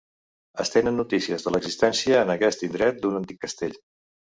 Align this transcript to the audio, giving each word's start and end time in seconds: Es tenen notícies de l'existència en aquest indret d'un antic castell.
Es 0.63 0.71
tenen 0.75 0.97
notícies 1.01 1.47
de 1.49 1.55
l'existència 1.57 2.25
en 2.25 2.35
aquest 2.39 2.67
indret 2.73 3.03
d'un 3.05 3.23
antic 3.25 3.43
castell. 3.49 3.83